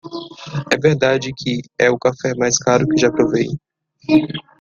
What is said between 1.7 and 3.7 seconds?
é o café mais caro que já provei.